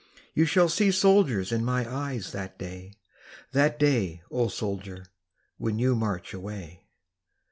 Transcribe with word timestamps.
You 0.33 0.45
shall 0.45 0.67
see 0.67 0.89
soldiers 0.89 1.51
in 1.51 1.63
my 1.63 1.87
eyes 1.87 2.31
that 2.31 2.57
day 2.57 2.95
That 3.51 3.77
day, 3.77 4.23
O 4.31 4.47
soldier, 4.47 5.05
when 5.59 5.77
you 5.77 5.95
march 5.95 6.33
away. 6.33 6.87